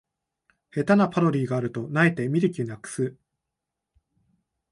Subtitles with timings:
[0.71, 3.15] 下手なパロディがあると萎えて見る気なくす